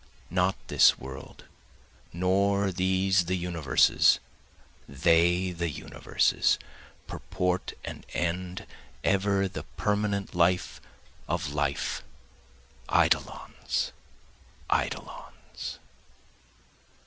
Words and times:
Not 0.31 0.55
this 0.67 0.93
the 0.93 0.97
world, 1.03 1.43
Nor 2.11 2.71
these 2.71 3.25
the 3.25 3.35
universes, 3.37 4.17
they 4.89 5.51
the 5.51 5.69
universes, 5.69 6.57
Purport 7.05 7.73
and 7.85 8.03
end, 8.15 8.65
ever 9.03 9.47
the 9.47 9.61
permanent 9.61 10.33
life 10.33 10.81
of 11.27 11.53
life, 11.53 12.03
Eidolons, 12.89 13.91
eidolons. 14.73 15.77